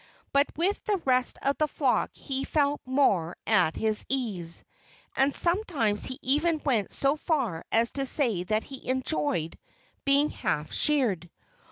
But 0.33 0.47
with 0.57 0.83
the 0.85 0.99
rest 1.05 1.37
of 1.43 1.59
the 1.59 1.67
flock 1.67 2.09
he 2.15 2.43
felt 2.43 2.81
more 2.87 3.37
at 3.45 3.75
his 3.75 4.03
ease. 4.09 4.63
And 5.15 5.31
sometimes 5.31 6.05
he 6.05 6.17
even 6.23 6.59
went 6.65 6.91
so 6.91 7.15
far 7.17 7.63
as 7.71 7.91
to 7.91 8.07
say 8.07 8.41
that 8.45 8.63
he 8.63 8.87
enjoyed 8.89 9.59
being 10.03 10.31
half 10.31 10.73
sheared. 10.73 11.29